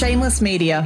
[0.00, 0.80] Shameless Media.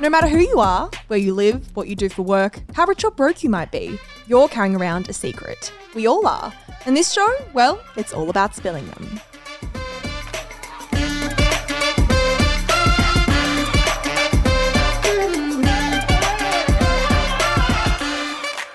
[0.00, 3.04] No matter who you are, where you live, what you do for work, how rich
[3.04, 5.70] or broke you might be, you're carrying around a secret.
[5.94, 6.54] We all are.
[6.86, 9.20] And this show, well, it's all about spilling them.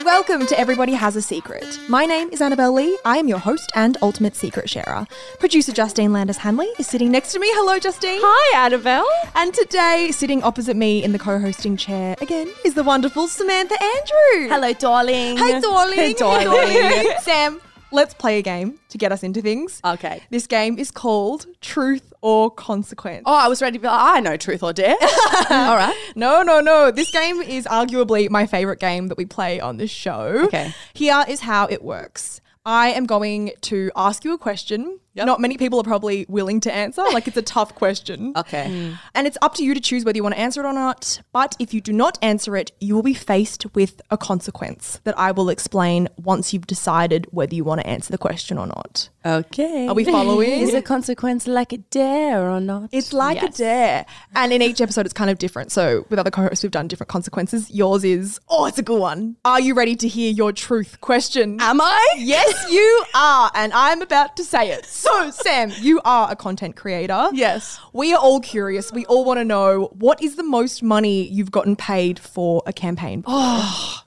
[0.04, 1.80] Welcome to Everybody Has a Secret.
[1.88, 3.00] My name is Annabelle Lee.
[3.06, 5.08] I am your host and ultimate secret sharer.
[5.40, 7.48] Producer Justine Landis Hanley is sitting next to me.
[7.52, 8.20] Hello, Justine.
[8.22, 9.08] Hi, Annabelle.
[9.36, 13.82] And today, sitting opposite me in the co hosting chair again is the wonderful Samantha
[13.82, 14.50] Andrew.
[14.50, 15.38] Hello, darling.
[15.38, 15.96] Hey, darling.
[15.96, 17.08] Hey, darling.
[17.22, 17.62] Sam,
[17.92, 19.82] let's play a game to get us into things.
[19.86, 20.22] Okay.
[20.30, 23.24] This game is called Truth or Consequence.
[23.26, 24.96] Oh, I was ready to be like, I know truth or dare.
[25.50, 25.96] All right.
[26.16, 26.92] No, no, no.
[26.92, 30.44] This game is arguably my favorite game that we play on this show.
[30.46, 30.74] Okay.
[30.94, 32.42] Here is how it works.
[32.66, 35.00] I am going to ask you a question.
[35.14, 35.26] Yep.
[35.26, 37.02] Not many people are probably willing to answer.
[37.14, 38.34] Like it's a tough question.
[38.36, 38.68] Okay.
[38.70, 39.00] Mm.
[39.14, 41.22] And it's up to you to choose whether you want to answer it or not.
[41.34, 45.18] But if you do not answer it, you will be faced with a consequence that
[45.20, 49.10] I will explain once you've decided whether you want to answer the question or not.
[49.26, 49.88] Okay.
[49.88, 50.50] Are we following?
[50.62, 52.90] Is the consequence like a dare or not?
[52.92, 53.56] It's like Yes.
[53.56, 54.06] a dare.
[54.34, 55.72] And in each episode, it's kind of different.
[55.72, 57.70] So with other co hosts, we've done different consequences.
[57.70, 59.36] Yours is, oh, it's a good one.
[59.46, 61.58] Are you ready to hear your truth question?
[61.62, 62.06] Am I?
[62.18, 63.52] Yes, you are.
[63.54, 64.86] And I'm about to say it.
[65.02, 67.30] So, Sam, you are a content creator.
[67.34, 67.80] Yes.
[67.92, 68.92] We are all curious.
[68.92, 72.74] We all want to know what is the most money you've gotten paid for a
[72.74, 73.24] campaign?
[73.26, 74.04] Oh.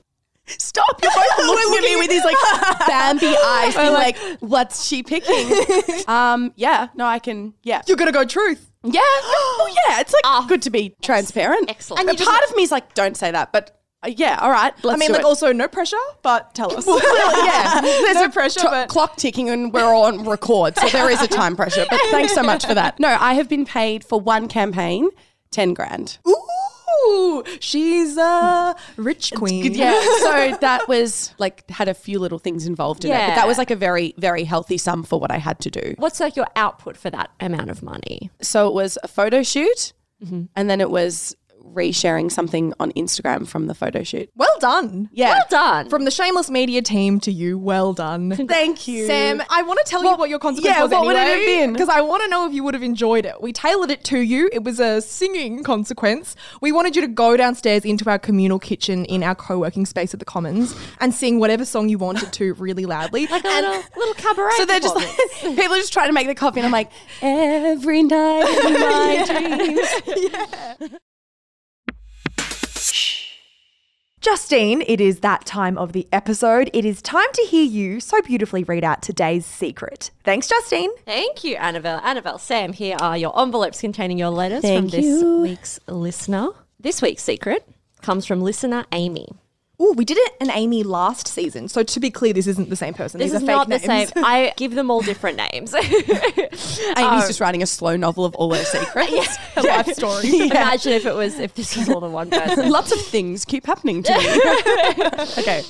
[0.47, 1.01] Stop.
[1.03, 2.37] You're both looking at me with these like
[2.87, 3.75] Bambi eyes.
[3.75, 5.65] Being like, what's she picking?
[6.07, 6.89] um, yeah.
[6.95, 7.55] No, I can.
[7.65, 7.83] Yeah.
[7.89, 8.71] You're to go truth.
[8.85, 9.01] Yeah.
[9.01, 10.01] well, yeah.
[10.01, 11.71] It's like good to be transparent.
[11.71, 12.09] Excellent.
[12.09, 13.53] And part of me is like, don't say that.
[13.53, 13.73] But uh,
[14.05, 14.39] Uh, yeah.
[14.41, 14.73] All right.
[14.85, 15.25] I mean, like, it.
[15.25, 16.87] also no pressure, but tell us.
[17.45, 21.11] yeah, there's No a pressure, to- but- clock ticking, and we're on record, so there
[21.11, 21.87] is a time pressure.
[21.89, 22.99] But thanks so much for that.
[23.05, 25.11] No, I have been paid for one campaign
[25.51, 26.19] ten grand.
[26.27, 29.75] Ooh, she's a rich queen.
[29.75, 33.47] Yeah, so that was like had a few little things involved in it, but that
[33.47, 35.95] was like a very very healthy sum for what I had to do.
[35.99, 38.31] What's like your output for that amount of money?
[38.41, 39.93] So it was a photo shoot,
[40.25, 40.45] mm-hmm.
[40.57, 44.31] and then it was resharing something on Instagram from the photo shoot.
[44.35, 45.09] Well done.
[45.13, 45.89] Yeah, Well done.
[45.89, 48.31] From the Shameless Media team to you, well done.
[48.49, 51.17] thank you, Sam, I want to tell you what your consequence yeah, was what would
[51.17, 51.73] it have been?
[51.73, 53.41] Because I want to know if you would have enjoyed it.
[53.41, 54.49] We tailored it to you.
[54.53, 56.37] It was a singing consequence.
[56.61, 60.21] We wanted you to go downstairs into our communal kitchen in our co-working space at
[60.21, 63.27] the Commons and sing whatever song you wanted to really loudly.
[63.27, 64.53] like a little, little cabaret.
[64.57, 65.09] So they're just like
[65.41, 66.91] people are just trying to make the coffee, and I'm like,
[67.23, 69.25] every night in my
[70.79, 71.01] dreams.
[74.25, 76.71] Justine, it is that time of the episode.
[76.73, 80.11] It is time to hear you so beautifully read out today's secret.
[80.25, 80.89] Thanks, Justine.
[81.05, 82.01] Thank you, Annabelle.
[82.03, 85.43] Annabelle, Sam, here are your envelopes containing your letters from Thank this you.
[85.43, 86.49] week's listener.
[86.81, 87.69] This week's secret
[88.01, 89.29] comes from listener Amy.
[89.79, 91.69] Oh, we did it an Amy last season.
[91.69, 93.19] So to be clear, this isn't the same person.
[93.19, 93.83] This These is are fake not names.
[93.83, 94.25] the same.
[94.25, 95.75] I give them all different names.
[95.75, 99.37] Amy's um, just writing a slow novel of all her secrets.
[99.57, 100.47] a life story.
[100.49, 102.71] Imagine if it was if this was all the one person.
[102.71, 105.23] Lots of things keep happening to me.
[105.39, 105.63] okay.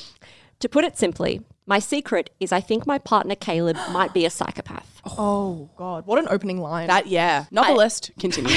[0.61, 4.31] To put it simply, my secret is I think my partner Caleb might be a
[4.31, 4.91] psychopath.
[5.07, 5.15] Oh.
[5.19, 6.87] oh God, what an opening line.
[6.87, 8.11] That yeah, novelist.
[8.19, 8.57] Continue.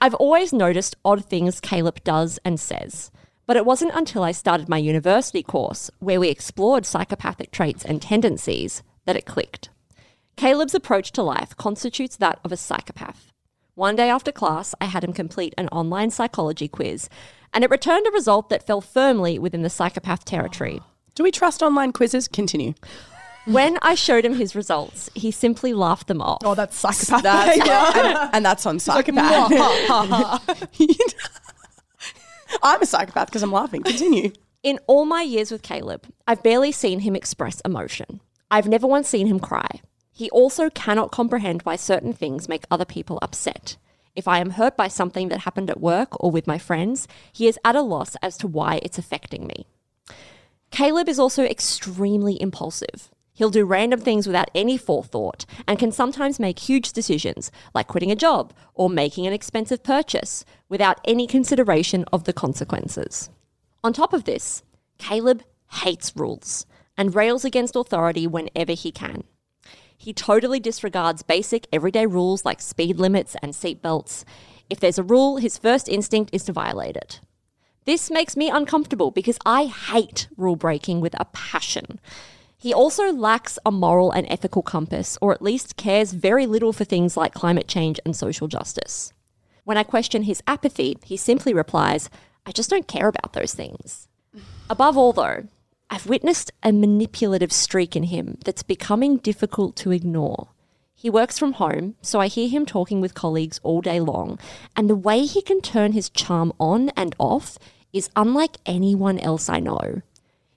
[0.00, 3.10] I've always noticed odd things Caleb does and says,
[3.50, 8.00] but it wasn't until I started my university course where we explored psychopathic traits and
[8.00, 9.70] tendencies that it clicked.
[10.36, 13.32] Caleb's approach to life constitutes that of a psychopath.
[13.74, 17.08] One day after class, I had him complete an online psychology quiz,
[17.52, 20.80] and it returned a result that fell firmly within the psychopath territory.
[21.16, 22.28] Do we trust online quizzes?
[22.28, 22.74] Continue.
[23.46, 26.38] When I showed him his results, he simply laughed them off.
[26.44, 27.24] oh, that's psychopath.
[27.24, 29.50] That's and, and that's on psychopath.
[32.62, 33.82] I'm a psychopath because I'm laughing.
[33.82, 34.32] Continue.
[34.62, 38.20] In all my years with Caleb, I've barely seen him express emotion.
[38.50, 39.80] I've never once seen him cry.
[40.12, 43.76] He also cannot comprehend why certain things make other people upset.
[44.14, 47.46] If I am hurt by something that happened at work or with my friends, he
[47.46, 49.66] is at a loss as to why it's affecting me.
[50.70, 53.10] Caleb is also extremely impulsive.
[53.40, 58.10] He'll do random things without any forethought and can sometimes make huge decisions, like quitting
[58.10, 63.30] a job or making an expensive purchase, without any consideration of the consequences.
[63.82, 64.62] On top of this,
[64.98, 66.66] Caleb hates rules
[66.98, 69.24] and rails against authority whenever he can.
[69.96, 74.24] He totally disregards basic everyday rules like speed limits and seatbelts.
[74.68, 77.22] If there's a rule, his first instinct is to violate it.
[77.86, 82.00] This makes me uncomfortable because I hate rule breaking with a passion.
[82.60, 86.84] He also lacks a moral and ethical compass, or at least cares very little for
[86.84, 89.14] things like climate change and social justice.
[89.64, 92.10] When I question his apathy, he simply replies,
[92.44, 94.08] I just don't care about those things.
[94.68, 95.44] Above all, though,
[95.88, 100.48] I've witnessed a manipulative streak in him that's becoming difficult to ignore.
[100.94, 104.38] He works from home, so I hear him talking with colleagues all day long,
[104.76, 107.58] and the way he can turn his charm on and off
[107.90, 110.02] is unlike anyone else I know.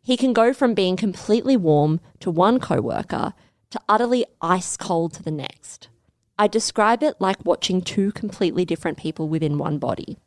[0.04, 3.34] He can go from being completely warm to one coworker
[3.70, 5.88] to utterly ice cold to the next.
[6.38, 10.18] I describe it like watching two completely different people within one body.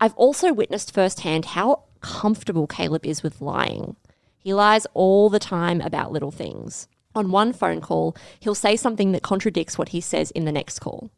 [0.00, 3.96] I've also witnessed firsthand how comfortable Caleb is with lying.
[4.38, 6.86] He lies all the time about little things.
[7.14, 10.78] On one phone call, he'll say something that contradicts what he says in the next
[10.78, 11.10] call.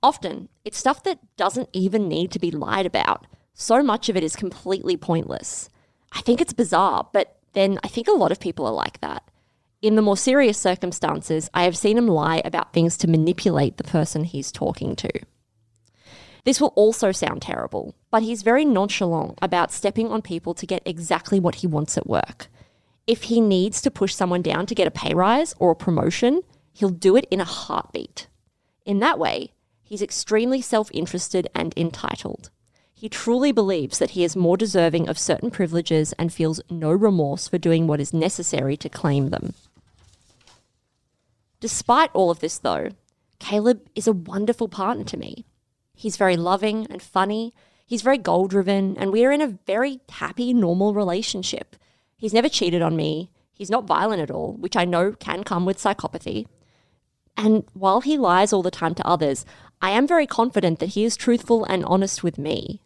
[0.00, 3.26] Often, it's stuff that doesn't even need to be lied about.
[3.52, 5.68] So much of it is completely pointless.
[6.14, 9.28] I think it's bizarre, but then I think a lot of people are like that.
[9.82, 13.84] In the more serious circumstances, I have seen him lie about things to manipulate the
[13.84, 15.10] person he's talking to.
[16.44, 20.82] This will also sound terrible, but he's very nonchalant about stepping on people to get
[20.86, 22.48] exactly what he wants at work.
[23.06, 26.42] If he needs to push someone down to get a pay rise or a promotion,
[26.72, 28.28] he'll do it in a heartbeat.
[28.86, 29.52] In that way,
[29.82, 32.50] he's extremely self interested and entitled.
[33.04, 37.46] He truly believes that he is more deserving of certain privileges and feels no remorse
[37.46, 39.52] for doing what is necessary to claim them.
[41.60, 42.88] Despite all of this, though,
[43.40, 45.44] Caleb is a wonderful partner to me.
[45.94, 47.52] He's very loving and funny.
[47.84, 51.76] He's very goal driven, and we are in a very happy, normal relationship.
[52.16, 53.30] He's never cheated on me.
[53.52, 56.46] He's not violent at all, which I know can come with psychopathy.
[57.36, 59.44] And while he lies all the time to others,
[59.82, 62.80] I am very confident that he is truthful and honest with me.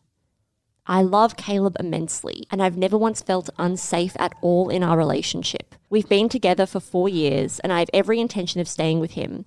[0.91, 5.75] I love Caleb immensely, and I've never once felt unsafe at all in our relationship.
[5.91, 9.45] We've been together for four years, and I have every intention of staying with him.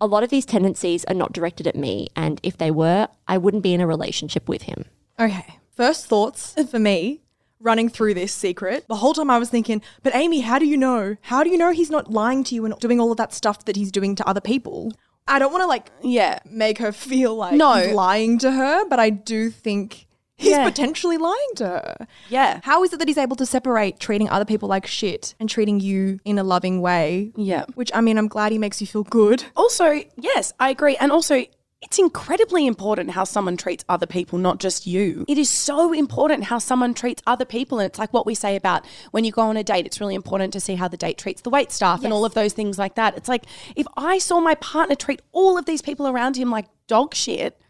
[0.00, 3.38] A lot of these tendencies are not directed at me, and if they were, I
[3.38, 4.84] wouldn't be in a relationship with him.
[5.18, 5.58] Okay.
[5.74, 7.22] First thoughts for me
[7.58, 8.84] running through this secret.
[8.86, 11.16] The whole time I was thinking, but Amy, how do you know?
[11.22, 13.64] How do you know he's not lying to you and doing all of that stuff
[13.64, 14.92] that he's doing to other people?
[15.26, 16.38] I don't want to like Yeah.
[16.44, 17.92] make her feel like No.
[17.94, 20.05] lying to her, but I do think
[20.36, 20.64] he's Yeah.
[20.64, 22.06] potentially lying to her.
[22.28, 22.60] Yeah.
[22.62, 25.80] How is it that he's able to separate treating other people like shit and treating
[25.80, 27.32] you in a loving way?
[27.36, 27.64] Yeah.
[27.74, 29.44] Which I mean, I'm glad he makes you feel good.
[29.56, 30.96] Also, yes, I agree.
[30.96, 31.44] And also,
[31.82, 35.24] it's incredibly important how someone treats other people, not just you.
[35.28, 37.78] It is so important how someone treats other people.
[37.78, 40.14] And it's like what we say about when you go on a date, it's really
[40.14, 42.78] important to see how the date treats the wait staff and all of those things
[42.78, 43.16] like that.
[43.16, 43.44] It's like
[43.76, 47.60] if I saw my partner treat all of these people around him like dog shit,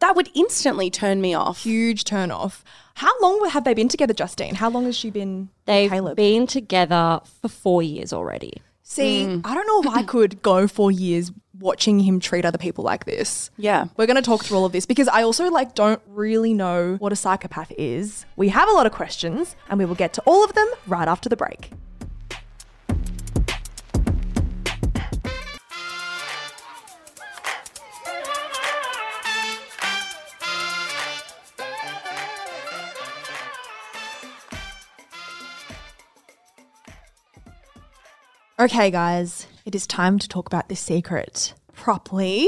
[0.00, 1.62] that would instantly turn me off.
[1.62, 2.64] Huge turn off.
[2.94, 4.56] How long have they been together, Justine?
[4.56, 6.16] How long has she been They've Caleb?
[6.16, 8.54] been together for four years already.
[8.82, 9.40] See, hmm.
[9.44, 13.04] I don't know if I could go for years watching him treat other people like
[13.04, 13.50] this.
[13.56, 13.86] Yeah.
[13.96, 16.96] We're going to talk through all of this because I also like don't really know
[16.96, 18.24] what a psychopath is.
[18.36, 21.06] We have a lot of questions and we will get to all of them right
[21.06, 21.70] after the break.
[38.60, 42.46] Okay, guys, it is time to talk about this secret properly.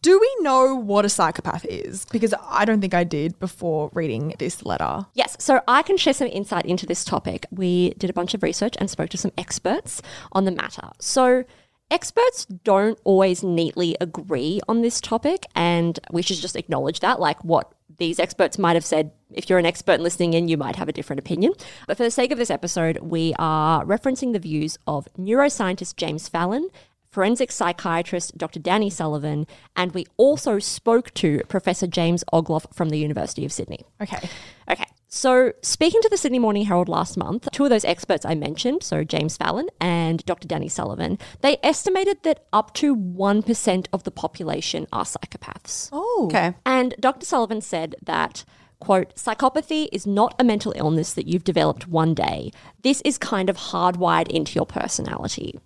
[0.00, 2.06] Do we know what a psychopath is?
[2.06, 5.04] Because I don't think I did before reading this letter.
[5.12, 7.44] Yes, so I can share some insight into this topic.
[7.50, 10.00] We did a bunch of research and spoke to some experts
[10.32, 10.88] on the matter.
[10.98, 11.44] So,
[11.90, 17.20] experts don't always neatly agree on this topic, and we should just acknowledge that.
[17.20, 20.56] Like what these experts might have said, if you're an expert and listening in, you
[20.56, 21.52] might have a different opinion.
[21.86, 26.28] But for the sake of this episode, we are referencing the views of neuroscientist James
[26.28, 26.68] Fallon.
[27.10, 28.60] Forensic psychiatrist Dr.
[28.60, 33.84] Danny Sullivan, and we also spoke to Professor James Ogloff from the University of Sydney.
[34.00, 34.28] Okay.
[34.70, 34.84] Okay.
[35.08, 38.84] So, speaking to the Sydney Morning Herald last month, two of those experts I mentioned,
[38.84, 40.46] so James Fallon and Dr.
[40.46, 45.88] Danny Sullivan, they estimated that up to 1% of the population are psychopaths.
[45.90, 46.26] Oh.
[46.30, 46.54] Okay.
[46.64, 47.26] And Dr.
[47.26, 48.44] Sullivan said that,
[48.80, 52.50] quote, psychopathy is not a mental illness that you've developed one day.
[52.82, 55.60] This is kind of hardwired into your personality.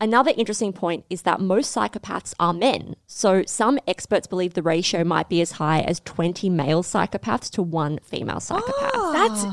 [0.00, 2.96] Another interesting point is that most psychopaths are men.
[3.06, 7.62] So some experts believe the ratio might be as high as 20 male psychopaths to
[7.62, 8.92] one female psychopath.
[9.14, 9.44] That's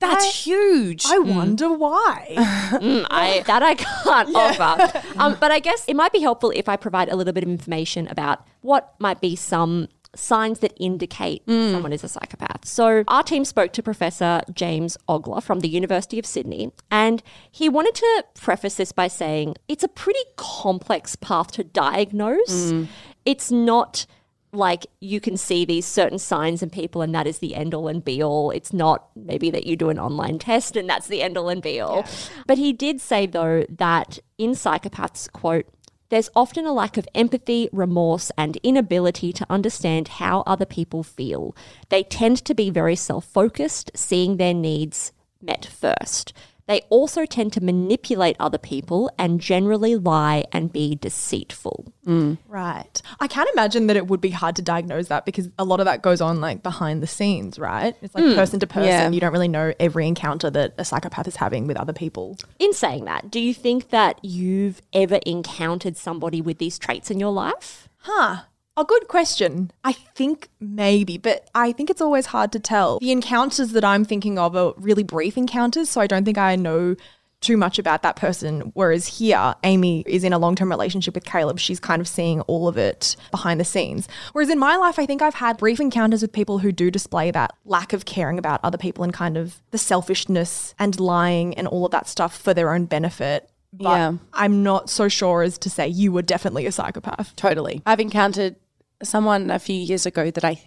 [0.00, 1.04] That's huge.
[1.06, 2.34] I wonder why.
[2.70, 5.02] Mm, I, that I can't offer.
[5.18, 7.50] Um, but I guess it might be helpful if I provide a little bit of
[7.50, 11.72] information about what might be some signs that indicate mm.
[11.72, 12.64] someone is a psychopath.
[12.64, 17.68] So, our team spoke to Professor James Ogloff from the University of Sydney, and he
[17.68, 22.72] wanted to preface this by saying it's a pretty complex path to diagnose.
[22.72, 22.88] Mm.
[23.24, 24.06] It's not
[24.52, 27.88] like you can see these certain signs in people and that is the end all
[27.88, 28.50] and be all.
[28.50, 31.62] It's not maybe that you do an online test and that's the end all and
[31.62, 32.04] be all.
[32.46, 35.66] But he did say though that in psychopaths, quote,
[36.10, 41.56] there's often a lack of empathy, remorse, and inability to understand how other people feel.
[41.88, 46.32] They tend to be very self focused, seeing their needs met first.
[46.70, 51.92] They also tend to manipulate other people and generally lie and be deceitful.
[52.06, 52.38] Mm.
[52.46, 53.02] right.
[53.18, 55.86] I can't imagine that it would be hard to diagnose that because a lot of
[55.86, 57.96] that goes on like behind the scenes, right?
[58.00, 58.36] It's like mm.
[58.36, 58.88] person to person.
[58.88, 59.10] Yeah.
[59.10, 62.38] You don't really know every encounter that a psychopath is having with other people.
[62.60, 67.18] In saying that, do you think that you've ever encountered somebody with these traits in
[67.18, 67.88] your life?
[68.02, 68.42] Huh.
[68.76, 69.72] A good question.
[69.84, 72.98] I think maybe, but I think it's always hard to tell.
[72.98, 76.56] The encounters that I'm thinking of are really brief encounters, so I don't think I
[76.56, 76.96] know
[77.40, 78.70] too much about that person.
[78.74, 81.58] Whereas here, Amy is in a long term relationship with Caleb.
[81.58, 84.08] She's kind of seeing all of it behind the scenes.
[84.32, 87.30] Whereas in my life, I think I've had brief encounters with people who do display
[87.32, 91.66] that lack of caring about other people and kind of the selfishness and lying and
[91.66, 93.49] all of that stuff for their own benefit.
[93.72, 94.12] But Yeah.
[94.32, 97.34] I'm not so sure as to say you were definitely a psychopath.
[97.36, 97.82] Totally.
[97.86, 98.56] I've encountered
[99.02, 100.60] someone a few years ago that I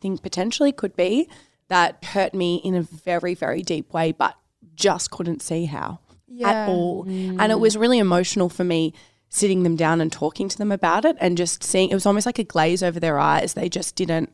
[0.00, 1.28] think potentially could be
[1.68, 4.34] that hurt me in a very, very deep way, but
[4.74, 6.00] just couldn't see how
[6.44, 7.04] at all.
[7.08, 8.94] And it was really emotional for me
[9.28, 12.26] sitting them down and talking to them about it and just seeing it was almost
[12.26, 13.54] like a glaze over their eyes.
[13.54, 14.30] They just didn't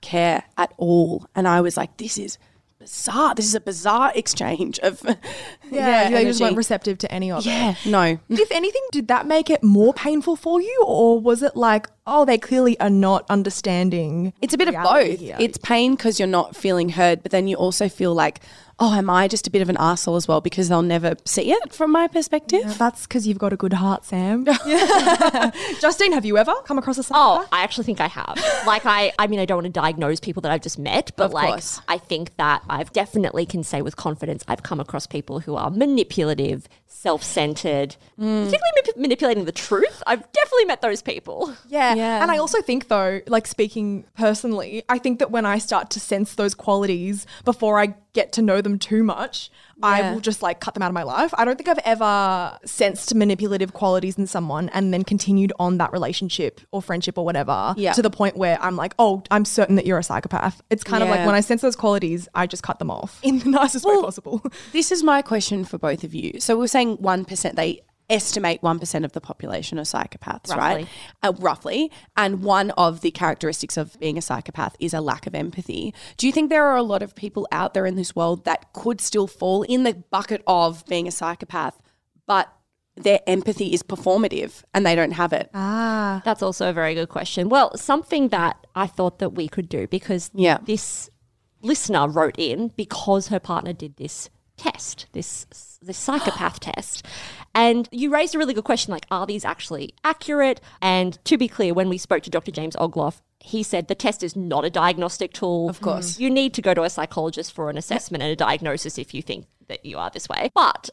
[0.00, 1.26] care at all.
[1.34, 2.38] And I was like, this is
[2.82, 3.34] bizarre.
[3.34, 5.00] This is a bizarre exchange of
[5.70, 7.48] Yeah, they just weren't receptive to any of it.
[7.48, 8.18] Yeah, no.
[8.28, 12.24] If anything, did that make it more painful for you, or was it like, oh,
[12.24, 14.32] they clearly are not understanding?
[14.42, 15.18] It's a bit of both.
[15.20, 15.36] here?
[15.38, 18.40] It's pain because you're not feeling heard, but then you also feel like,
[18.82, 21.52] oh, am I just a bit of an asshole as well because they'll never see
[21.52, 22.76] it from my perspective?
[22.78, 24.44] That's because you've got a good heart, Sam.
[25.80, 27.46] Justine, have you ever come across a Oh.
[27.52, 28.42] I actually think I have.
[28.66, 31.26] like I I mean I don't want to diagnose people that I've just met, but
[31.26, 31.80] Of like course.
[31.86, 35.70] I think that I've definitely can say with confidence I've come across people who are
[35.70, 38.44] manipulative, self-centered, hmm.
[38.44, 40.02] particularly manip- manipulating the truth.
[40.06, 41.54] I've definitely met those people.
[41.68, 41.94] Yeah.
[41.94, 42.22] Yeah.
[42.22, 46.00] And I also think, though, like speaking personally, I think that when I start to
[46.00, 49.50] sense those qualities before I get to know them too much,
[49.82, 51.32] I will just like cut them out of my life.
[51.36, 55.92] I don't think I've ever sensed manipulative qualities in someone and then continued on that
[55.92, 57.92] relationship or friendship or whatever Yeah.
[57.94, 60.60] to the point where I'm like, oh, I'm certain that you're a psychopath.
[60.70, 63.38] It's kind of like when I sense those qualities, I just cut them off in
[63.38, 64.42] the nicest way possible.
[64.72, 66.38] This is my question for both of you.
[66.38, 67.80] So we're saying 1%, they
[68.12, 70.58] estimate 1% of the population are psychopaths, right?
[70.76, 70.88] Roughly.
[71.22, 71.90] Uh, roughly.
[72.16, 75.94] And one of the characteristics of being a psychopath is a lack of empathy.
[76.16, 78.72] Do you think there are a lot of people out there in this world that
[78.72, 81.80] could still fall in the bucket of being a psychopath,
[82.26, 82.52] but
[82.94, 85.48] their empathy is performative and they don't have it?
[85.54, 86.20] ah.
[86.24, 87.48] That's also a very good question.
[87.48, 90.58] Well, something that I thought that we could do because Yeah.
[90.62, 91.08] this
[91.62, 94.28] listener wrote in because her partner did this
[94.62, 95.46] test, this
[95.82, 97.06] this psychopath test.
[97.54, 100.60] And you raised a really good question like are these actually accurate?
[100.80, 102.50] And to be clear, when we spoke to Dr.
[102.50, 105.68] James Ogloff, he said the test is not a diagnostic tool.
[105.68, 106.18] Of course.
[106.18, 109.22] You need to go to a psychologist for an assessment and a diagnosis if you
[109.22, 110.50] think that you are this way.
[110.54, 110.90] But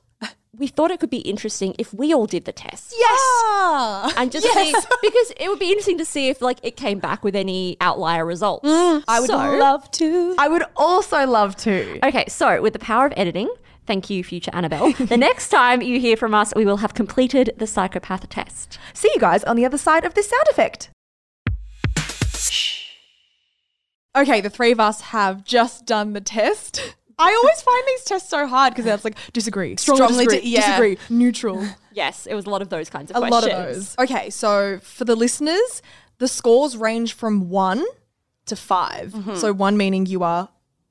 [0.58, 3.20] we thought it could be interesting if we all did the test Yes.
[3.22, 4.12] Ah.
[4.18, 7.24] and just see because it would be interesting to see if like it came back
[7.24, 8.68] with any outlier results.
[8.68, 9.04] Mm.
[9.08, 10.36] I would So- Love to.
[10.40, 12.00] I would also love to.
[12.06, 13.48] Okay, so with the power of editing,
[13.86, 14.92] thank you, future Annabelle.
[15.00, 18.80] the next time you hear from us, we will have completed the psychopath test.
[18.94, 20.90] See you guys on the other side of this sound effect.
[24.18, 26.96] Okay, the three of us have just done the test.
[27.20, 30.56] I always find these tests so hard because it's like disagree, strongly, Strongly disagree, di-
[30.56, 30.68] yeah.
[30.68, 31.66] disagree, neutral.
[31.92, 33.44] Yes, it was a lot of those kinds of questions.
[33.44, 33.98] a questions.
[33.98, 34.16] lot of those.
[34.18, 35.82] Okay, so for the listeners,
[36.20, 37.84] the scores range from one
[38.46, 39.36] to 5 Mm-hmm.
[39.36, 40.48] So one meaning you are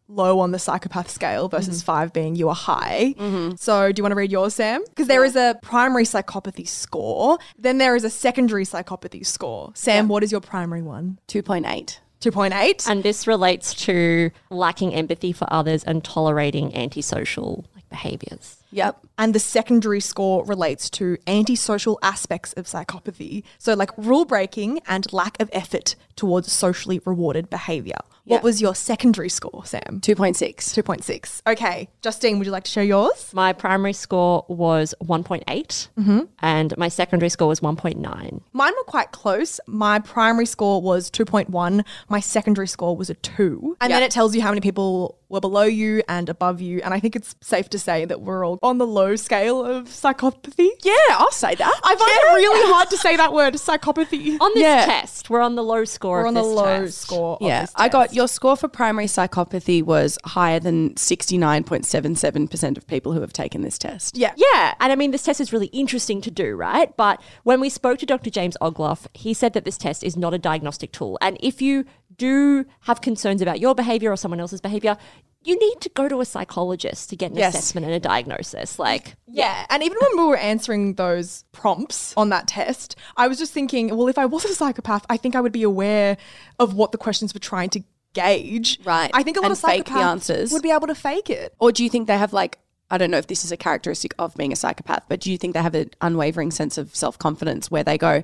[0.07, 1.85] low on the psychopath scale versus Mm-hmm.
[1.87, 3.15] five being you are high.
[3.57, 4.83] So do you want to read yours, Sam?
[4.89, 9.71] Because there is a primary psychopathy score, then there is a secondary psychopathy score.
[9.75, 11.19] Sam, what is your primary one?
[11.29, 11.99] 2.8.
[12.21, 12.89] 2.8.
[12.89, 18.57] And this relates to lacking empathy for others and tolerating antisocial like behaviors.
[18.71, 18.99] Yep.
[19.17, 23.45] And the secondary score relates to antisocial aspects of psychopathy.
[23.59, 27.99] So, like rule breaking and lack of effort towards socially rewarded behavior.
[28.29, 28.35] Yeah.
[28.37, 30.01] What was your secondary score, Sam?
[30.03, 30.37] 2.6.
[30.57, 31.43] 2.6.
[31.47, 31.89] Okay.
[32.03, 33.33] Justine, would you like to share yours?
[33.33, 36.21] My primary score was 1.8 mm-hmm.
[36.41, 38.41] and my secondary score was 1.9.
[38.53, 39.61] Mine were quite close.
[39.67, 41.85] My primary score was 2.1.
[42.09, 43.77] My secondary score was a 2.
[43.81, 46.81] And then it tells you how many people were below you and above you.
[46.83, 49.85] And I think it's safe to say that we're all on the low scale of
[49.87, 50.69] psychopathy.
[50.83, 51.81] Yeah, I'll say that.
[51.85, 54.39] I find it really hard to say that word, psychopathy.
[54.41, 54.87] On this Yeah.
[54.87, 56.99] test, we're on the low score We're of on the low test.
[57.03, 57.37] score.
[57.37, 58.15] of Yeah, this I got test.
[58.19, 63.79] Your score for primary psychopathy was higher than 69.77% of people who have taken this
[63.79, 64.17] test.
[64.19, 64.33] Yeah.
[64.37, 66.95] Yeah, and I mean, this test is really interesting to do, right?
[66.97, 68.31] But when we spoke to Dr.
[68.31, 71.17] James Ogloff, he said that this test is not a diagnostic tool.
[71.21, 71.85] And if you
[72.17, 74.97] do have concerns about your behavior or someone else's behavior,
[75.45, 77.55] you need to go to a psychologist to get an Yes.
[77.55, 78.79] assessment and a diagnosis.
[78.79, 79.65] Like, Yeah.
[79.71, 83.97] And even when we were answering those prompts on that test, I was just thinking,
[83.97, 86.17] well, if I was a psychopath, I think I would be aware
[86.59, 87.83] of what the questions were trying to
[88.15, 88.79] gauge.
[88.85, 89.11] Right.
[89.15, 90.53] I think a lot And of fake the answers.
[90.53, 91.55] would be able to fake it.
[91.59, 92.59] Or do you think they have like,
[92.91, 95.39] I don't know if this is a characteristic of being a psychopath, but do you
[95.39, 98.23] think they have an unwavering sense of self confidence where they go,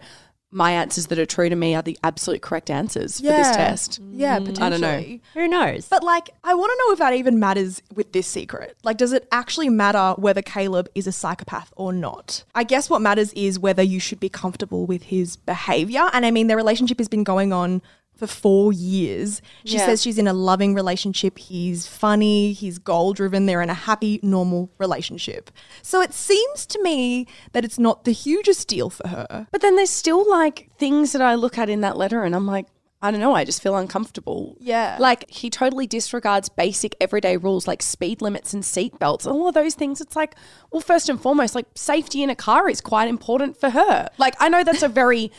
[0.51, 4.01] my answers that are true to me are the absolute correct answers for this test?
[4.13, 4.65] Yeah, potentially.
[4.67, 5.19] I don't know.
[5.35, 5.89] who knows?
[5.89, 8.77] But like, I want to know if that even matters with this secret.
[8.85, 12.45] Like, does it actually matter whether Caleb is a psychopath or not?
[12.55, 16.09] I guess what matters is whether you should be comfortable with his behavior.
[16.13, 17.83] And I mean, their relationship has been going on
[18.17, 19.43] for four years.
[19.65, 19.87] She Yeah.
[19.87, 21.39] says she's in a loving relationship.
[21.39, 23.47] He's funny, he's goal driven.
[23.47, 25.51] They're in a happy, normal relationship.
[25.83, 29.49] So it seems to me that it's not the hugest deal for her.
[29.51, 32.47] But then there's still like things that I look at in that letter and I'm
[32.47, 32.67] like,
[33.03, 34.57] I don't know, I just feel uncomfortable.
[34.61, 34.97] Yeah.
[34.99, 39.27] Like he totally disregards basic everyday rules like speed limits and seat belts.
[39.27, 40.01] All of those things.
[40.01, 40.35] It's like,
[40.71, 44.09] well, first and foremost, like safety in a car is quite important for her.
[44.17, 45.31] Like I know that's a very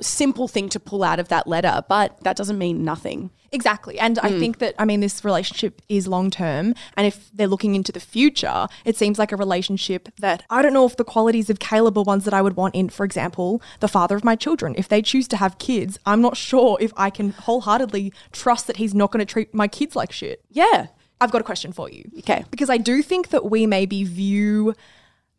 [0.00, 3.30] simple thing to pull out of that letter, but that doesn't mean nothing.
[3.52, 3.98] Exactly.
[4.00, 4.26] And Hmm.
[4.26, 6.74] I think that, I mean, this relationship is long term.
[6.96, 10.72] And if they're looking into the future, it seems like a relationship that I don't
[10.72, 13.62] know if the qualities of Caleb are ones that I would want in, for example,
[13.78, 14.74] the father of my children.
[14.76, 18.76] If they choose to have kids, I'm not sure if I can wholeheartedly trust that
[18.78, 20.42] he's not going to treat my kids like shit.
[20.50, 20.88] Yeah.
[21.20, 22.10] I've got a question for you.
[22.18, 22.44] Okay.
[22.50, 24.74] Because I do think that we maybe view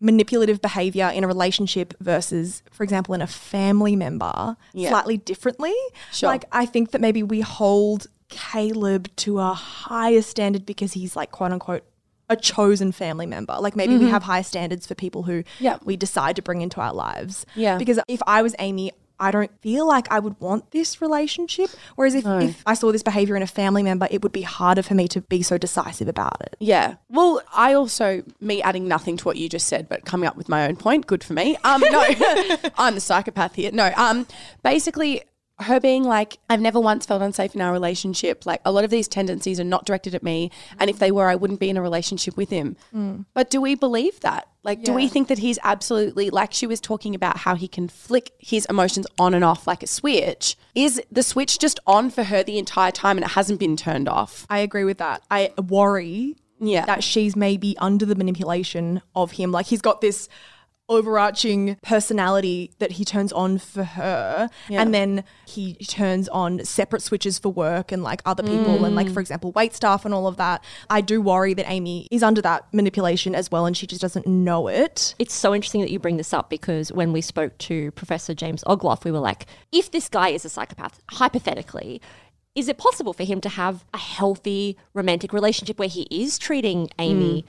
[0.06, 4.90] manipulative behavior in a relationship versus, for example, in a family member Yeah.
[4.90, 5.74] slightly differently.
[6.12, 6.30] Sure.
[6.30, 11.32] Like, I think that maybe we hold Caleb to a higher standard because he's like,
[11.32, 11.84] quote unquote,
[12.30, 13.56] a chosen family member.
[13.60, 15.64] Like maybe we have higher standards for people who Mm-hmm.
[15.64, 15.78] Yeah.
[15.84, 17.46] we decide to bring into our lives.
[17.56, 17.78] Yeah.
[17.78, 21.70] Because if I was Amy, I don't feel like I would want this relationship.
[21.96, 24.82] Whereas if, if I saw this behavior in a family member, it would be harder
[24.82, 26.56] for me to be so decisive about it.
[26.60, 26.96] Yeah.
[27.10, 30.50] Well, I also, me adding nothing to what you just said, but coming up with
[30.50, 31.58] my own point, good for me.
[31.64, 32.06] Um, no,
[32.78, 33.72] I'm the psychopath here.
[33.72, 34.28] No, um,
[34.64, 35.24] basically,
[35.60, 38.46] her being like, I've never once felt unsafe in our relationship.
[38.46, 40.52] Like, a lot of these tendencies are not directed at me.
[40.80, 42.76] And if they were, I wouldn't be in a relationship with him.
[42.94, 43.26] Mm.
[43.34, 44.50] But do we believe that?
[44.64, 47.88] Like, do we think that he's absolutely, like she was talking about how he can
[47.88, 50.58] flick his emotions on and off like a switch?
[50.74, 54.10] Is the switch just on for her the entire time and it hasn't been turned
[54.10, 54.46] off?
[54.50, 55.22] I agree with that.
[55.30, 56.86] I worry Yeah.
[56.86, 59.52] that she's maybe under the manipulation of him.
[59.52, 60.28] Like he's got this
[60.88, 64.50] overarching personality that he turns on for her.
[64.70, 69.08] And then he turns on separate switches for work and like other people and like
[69.08, 69.14] mm.
[69.14, 70.64] for example wait staff and all of that.
[70.90, 74.28] I do worry that amy is under that manipulation as well and she just doesn't
[74.28, 75.16] know it.
[75.18, 78.64] It's so interesting that you bring this up because when we spoke to Professor James
[78.66, 82.02] Ogloff, we were like, if this guy is a psychopath, hypothetically,
[82.54, 86.90] is it possible for him to have a healthy romantic relationship where he is treating
[87.00, 87.46] Amy mm.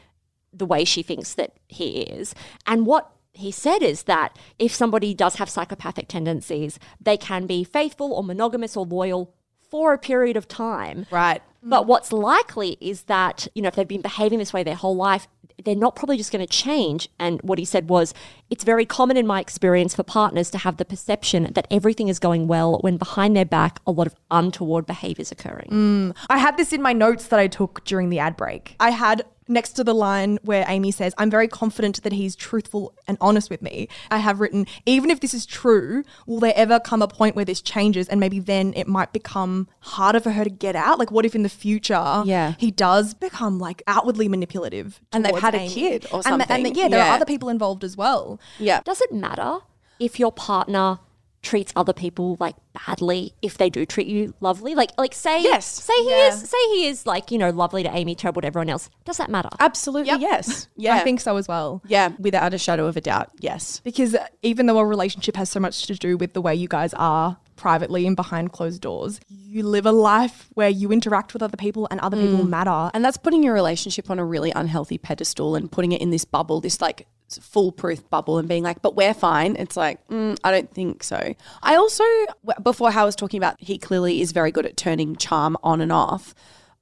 [0.52, 2.34] the way she thinks that he is?
[2.66, 7.64] And what he said is that if somebody does have psychopathic tendencies, they can be
[7.64, 9.34] faithful or monogamous or loyal
[9.70, 11.06] for a period of time.
[11.10, 11.42] Right.
[11.62, 14.94] But what's likely is that, you know, if they've been behaving this way their whole
[14.94, 15.26] life,
[15.64, 17.08] they're not probably just going to change.
[17.18, 18.14] And what he said was,
[18.50, 22.18] it's very common in my experience for partners to have the perception that everything is
[22.18, 25.68] going well when behind their back, a lot of untoward behaviors occurring.
[25.70, 26.16] Mm.
[26.28, 28.76] I had this in my notes that I took during the ad break.
[28.78, 32.94] I had next to the line where Amy says, I'm very confident that he's truthful
[33.06, 33.88] and honest with me.
[34.10, 37.44] I have written, even if this is true, will there ever come a point where
[37.44, 40.98] this changes and maybe then it might become harder for her to get out?
[40.98, 42.54] Like, what if in the future Yeah.
[42.58, 45.00] he does become like outwardly manipulative?
[45.12, 46.72] And they've towards had a kid or And the- And, something.
[46.74, 47.10] the- yeah, there Yeah.
[47.12, 48.40] are other people involved as well.
[48.58, 48.80] Yeah.
[48.84, 49.58] Does it matter
[49.98, 50.98] if your partner
[51.46, 52.56] treats other people like
[52.86, 54.74] badly if they do treat you lovely?
[54.74, 55.66] Like like say Yes.
[55.66, 56.28] say he Yeah.
[56.28, 58.90] is say he is like, you know, lovely to Amy, terrible to everyone else.
[59.04, 59.48] Does that matter?
[59.60, 60.20] Absolutely, Yep.
[60.20, 60.68] yes.
[60.76, 60.96] Yeah.
[60.96, 61.82] I think so as well.
[61.86, 63.80] yeah, without a shadow of a doubt, yes.
[63.84, 66.92] Because even though a relationship has so much to do with the way you guys
[66.94, 71.56] are privately and behind closed doors, you live a life where you interact with other
[71.56, 72.48] people and other people mm.
[72.48, 72.90] matter.
[72.92, 76.24] And that's putting your relationship on a really unhealthy pedestal and putting it in this
[76.24, 79.56] bubble, this like foolproof bubble, and being like, but we're fine.
[79.56, 81.34] It's like, mm, I don't think so.
[81.62, 82.04] I also,
[82.62, 85.92] before Hal was talking about, he clearly is very good at turning charm on and
[85.92, 86.34] off.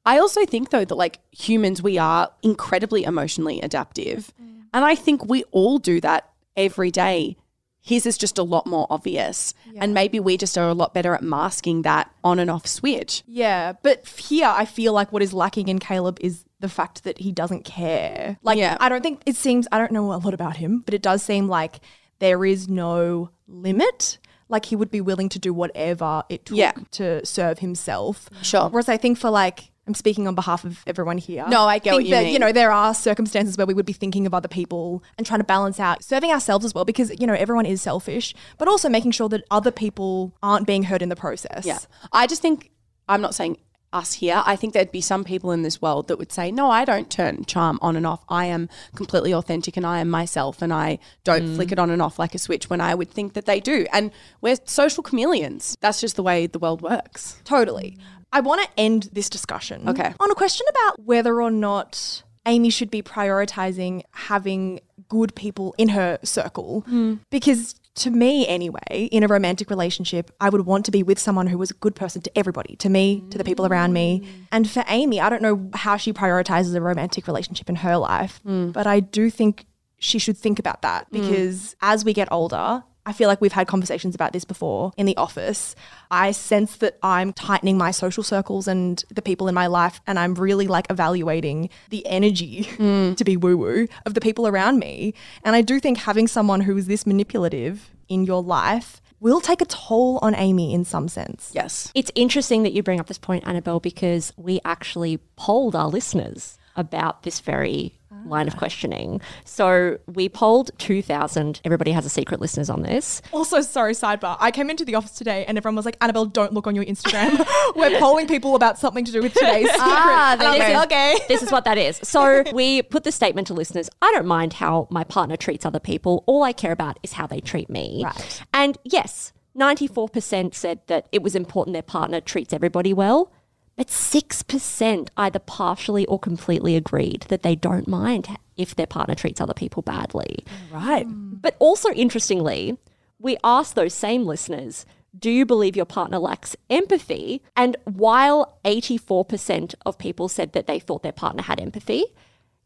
[0.07, 4.33] I also think, though, that like humans, we are incredibly emotionally adaptive.
[4.75, 7.37] And I think we all do that every day.
[7.81, 9.55] His is just a lot more obvious.
[9.77, 13.23] And maybe we just are a lot better at masking that on and off switch.
[13.27, 17.19] Yeah, but here I feel like what is lacking in Caleb is the fact that
[17.19, 18.39] he doesn't care.
[18.43, 18.79] Like, Yeah.
[18.81, 21.23] I don't think it seems, I don't know a lot about him, but it does
[21.23, 21.81] seem like
[22.21, 24.17] there is no limit.
[24.49, 26.73] Like, he would be willing to do whatever it took Yeah.
[26.93, 28.31] to serve himself.
[28.41, 28.71] Sure.
[28.71, 31.45] Whereas I think for like, I'm speaking on behalf of everyone here.
[31.47, 32.33] No, I get think what you that, mean.
[32.33, 35.41] You know, there are circumstances where we would be thinking of other people and trying
[35.41, 38.89] to balance out serving ourselves as well, because you know everyone is selfish, but also
[38.89, 41.67] making sure that other people aren't being hurt in the process.
[41.67, 41.79] Yeah.
[42.13, 42.71] I just think,
[43.11, 43.59] I'm not saying
[43.95, 46.71] us here, I think there'd be some people in this world that would say, no,
[46.71, 48.25] I don't turn charm on and off.
[48.29, 51.55] I am completely authentic and I am myself and I don't mm.
[51.55, 53.87] flick it on and off like a switch when I would think that they do.
[53.93, 55.77] And we're social chameleons.
[55.81, 57.41] That's just the way the world works.
[57.45, 57.97] Totally.
[58.33, 60.13] I want to end this discussion Okay.
[60.19, 65.91] on a question about whether or not Amy should be prioritizing having good people in
[65.91, 66.81] her circle.
[66.87, 67.15] Hmm.
[67.31, 71.47] Because to me, anyway, in a romantic relationship, I would want to be with someone
[71.47, 74.27] who was a good person to everybody, to me, to the people around me.
[74.51, 78.41] And for Amy, I don't know how she prioritizes a romantic relationship in her life,
[78.43, 78.71] hmm.
[78.71, 79.67] but I do think
[79.99, 81.21] she should think about that hmm.
[81.21, 85.07] because as we get older, I feel like we've had conversations about this before in
[85.07, 85.75] the office.
[86.11, 90.19] I sense that I'm tightening my social circles and the people in my life, and
[90.19, 93.17] I'm really like evaluating the energy mm.
[93.17, 95.15] to be woo woo of the people around me.
[95.45, 99.61] And I do think having someone who is this manipulative in your life will take
[99.61, 101.51] a toll on Amy in some sense.
[101.55, 101.91] Yes.
[101.95, 106.59] It's interesting that you bring up this point, Annabelle, because we actually polled our listeners
[106.77, 109.21] about this very line of questioning.
[109.45, 111.61] So we polled 2,000.
[111.65, 113.23] Everybody has a secret listeners on this.
[113.33, 114.37] Also, sorry, sidebar.
[114.41, 116.85] I came into the office today and everyone was like, Annabelle, don't look on your
[116.85, 117.45] Instagram.
[117.77, 119.81] We're polling people about something to do with today's secret.
[119.81, 121.19] Ah, I'm this like, is- okay.
[121.29, 122.01] This is what that is.
[122.03, 125.81] So we put the statement to listeners I don't mind how my partner treats other
[125.81, 126.23] people.
[126.27, 128.03] All I care about is how they treat me.
[128.05, 128.43] Right.
[128.53, 133.33] And yes, 94% said that it was important their partner treats everybody well.
[133.77, 139.41] But 6% either partially or completely agreed that they don't mind if their partner treats
[139.41, 140.45] other people badly.
[140.71, 141.07] Right.
[141.09, 142.79] But also interestingly,
[143.19, 144.87] we asked those same listeners,
[145.19, 147.43] do you believe your partner lacks empathy?
[147.57, 152.05] And while 84% of people said that they thought their partner had empathy,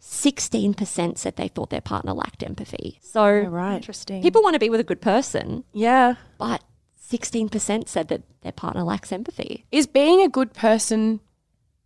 [0.01, 2.99] 16% said they thought their partner lacked empathy.
[3.03, 3.77] So Right.
[3.77, 4.23] Interesting.
[4.23, 6.15] people want to be with a good person, Yeah.
[6.39, 6.63] but
[7.11, 9.65] 16% said that their partner lacks empathy.
[9.73, 11.21] Is being a good person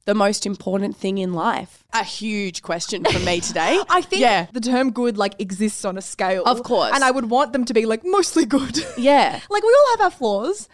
[0.04, 1.84] the most important thing in life?
[1.92, 3.78] A huge question for me today.
[3.88, 4.46] I think Yeah.
[4.52, 6.42] the term good like exists on a scale.
[6.44, 6.90] Of course.
[6.94, 8.78] And I would want them to be like mostly good.
[8.98, 9.40] Yeah.
[9.50, 10.68] like we all have our flaws.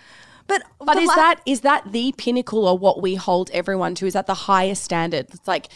[0.47, 4.07] But But is la- that is that the pinnacle or what we hold everyone to?
[4.07, 5.27] Is that the highest standard?
[5.35, 5.69] It's like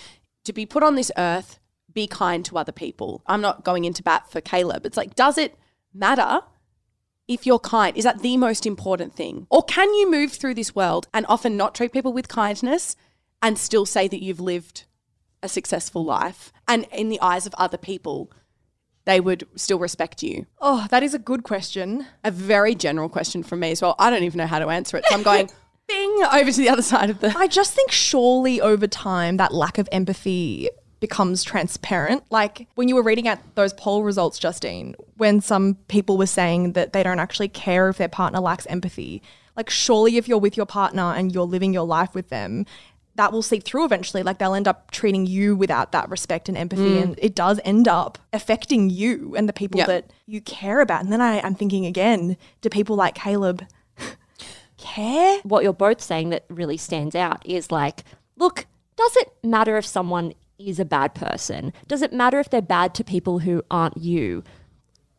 [0.45, 1.59] to be put on this earth,
[1.93, 3.23] be kind to other people.
[3.27, 4.87] I'm not going into bat for Caleb.
[4.87, 5.59] It's like, does it
[5.93, 6.41] matter
[7.29, 7.97] if you're kind?
[7.97, 9.47] Is that the most important thing?
[9.51, 12.97] Or can you move through this world and often not treat people with kindness
[13.41, 14.85] and still say that you've lived
[15.43, 16.53] a successful life?
[16.69, 18.31] And in the eyes of other people,
[19.05, 20.47] they would still respect you.
[20.61, 22.07] Oh, that is a good question.
[22.23, 23.97] a very general question from me as well.
[23.99, 25.05] I don't even know how to answer it.
[25.07, 25.51] So I'm going
[25.89, 27.35] bing over to the other side of the.
[27.37, 30.69] I just think surely over time that lack of empathy
[31.03, 32.23] becomes transparent.
[32.31, 36.75] Like when you were reading out those poll results, Justine, when some people were saying
[36.75, 39.21] that they don't actually care if their partner lacks empathy,
[39.57, 42.65] like surely if you're with your partner and you're living your life with them,
[43.17, 44.23] that will seep through eventually.
[44.23, 47.03] Like they'll end up treating you without that respect and empathy, mm.
[47.03, 49.87] and it does end up affecting you and the people Yeah.
[49.87, 51.03] that you care about.
[51.03, 53.67] And then I, I'm thinking again, do people like Caleb
[54.79, 55.41] care?
[55.43, 58.05] what you're both saying that really stands out is like,
[58.37, 60.33] look, does it matter if someone
[60.69, 61.73] is a bad person?
[61.87, 64.45] Does it matter if they're bad to people who aren't you?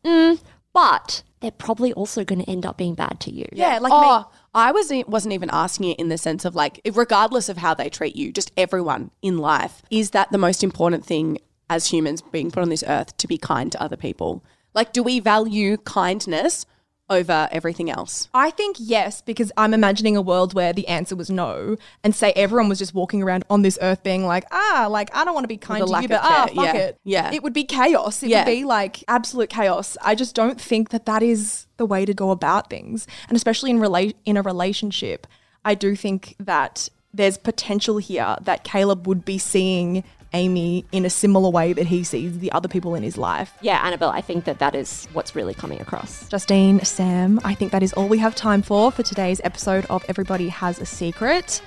[0.06, 0.41] Mm,
[0.73, 3.45] but they're probably also going to end up being bad to you.
[3.51, 7.49] Yeah, like oh, I was wasn't even asking it in the sense of like, regardless
[7.49, 11.38] of how they treat you, just everyone in life, is that the most important thing
[11.69, 14.43] as humans being put on this earth to be kind to other people?
[14.73, 16.65] Like, do we value kindness
[17.13, 18.28] over everything else?
[18.34, 22.34] I think yes, because I'm imagining a world where the answer was no, and say
[22.36, 25.45] everyone was just walking around on this earth being like, ah, like I don't want
[25.45, 26.73] to be kind to you, but ah, fuck Yeah.
[26.76, 26.97] it.
[27.06, 27.32] Yeah.
[27.32, 28.21] It would be chaos.
[28.23, 28.39] It Yeah.
[28.43, 29.95] would be like absolute chaos.
[30.02, 33.69] I just don't think that that is the way to go about things, and especially
[33.69, 35.28] in rela- in a relationship,
[35.63, 41.10] I do think that there's potential here that Caleb would be seeing Amy in a
[41.10, 43.54] similar way that he sees the other people in his life.
[43.62, 46.28] Yeah, Annabelle, I think that that is what's really coming across.
[46.30, 50.04] Justine, Sam, I think that is all we have time for for today's episode of
[50.08, 51.62] Everybody Has a Secret.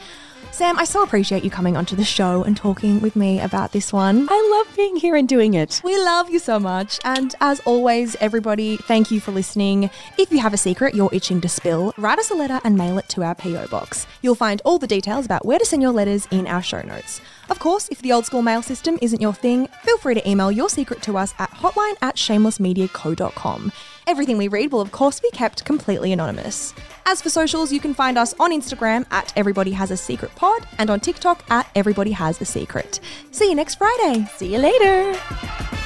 [0.53, 3.93] Sam, I so appreciate you coming onto the show and talking with me about this
[3.93, 4.27] one.
[4.31, 5.83] I love being here and doing it.
[5.85, 6.99] We love you so much.
[7.05, 9.91] And as always, everybody, thank you for listening.
[10.17, 12.97] If you have a secret you're itching to spill, write us a letter and mail
[12.97, 13.67] it to our P.O.
[13.67, 14.07] box.
[14.23, 17.21] You'll find all the details about where to send your letters in our show notes.
[17.49, 20.51] Of course, if the old school mail system isn't your thing, feel free to email
[20.51, 23.73] your secret to us at hotline at shamelessmediaco.com.
[24.07, 26.75] Everything we read will, of course, be kept completely anonymous.
[27.07, 30.67] As for socials, you can find us on Instagram at Everybody Has a Secret Pod
[30.79, 33.01] and on TikTok at Everybody Has a Secret.
[33.31, 34.27] See you next Friday.
[34.37, 35.86] See you later.